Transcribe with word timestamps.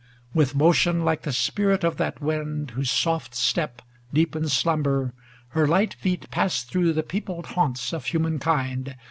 LX 0.31 0.35
With 0.35 0.55
motion 0.55 1.05
like 1.05 1.21
the 1.21 1.31
spirit 1.31 1.83
of 1.83 1.97
that 1.97 2.19
wind 2.19 2.71
Whose 2.71 2.89
soft 2.89 3.35
step 3.35 3.83
deepens 4.11 4.51
slumber, 4.51 5.13
her 5.49 5.67
light 5.67 5.93
feet 5.93 6.27
Passed 6.31 6.71
through 6.71 6.93
the 6.93 7.03
peopled 7.03 7.45
haunts 7.53 7.93
of 7.93 8.07
hu 8.07 8.17
mankind. 8.17 8.95